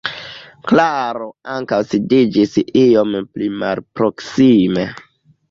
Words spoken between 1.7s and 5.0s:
sidiĝis iom pli malproksime.